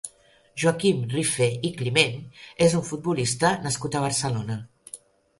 Joaquim 0.61 1.01
Rifé 1.15 1.49
i 1.67 1.69
Climent 1.81 2.15
és 2.67 2.75
un 2.79 2.83
futbolista 2.87 3.51
nascut 3.67 3.99
a 3.99 4.03
Barcelona. 4.07 4.57